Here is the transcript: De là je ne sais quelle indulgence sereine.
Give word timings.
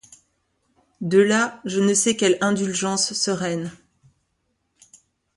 De 1.01 1.19
là 1.19 1.61
je 1.63 1.79
ne 1.79 1.93
sais 1.93 2.15
quelle 2.17 2.39
indulgence 2.41 3.13
sereine. 3.13 3.69